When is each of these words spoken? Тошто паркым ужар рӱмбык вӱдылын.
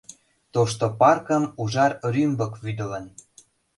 Тошто 0.53 0.85
паркым 0.99 1.43
ужар 1.61 1.91
рӱмбык 2.13 2.53
вӱдылын. 2.63 3.05